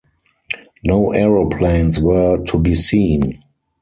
[0.83, 3.43] No aeroplanes were to be seen.